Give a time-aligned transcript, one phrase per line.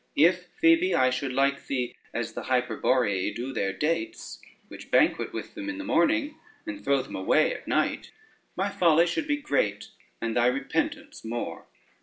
[0.17, 5.53] If, Phoebe, I should like thee as the Hyperborei do their dates, which banquet with
[5.53, 8.09] them in the morning and throw them away at night,
[8.55, 11.67] my folly should be great, and thy repentance more.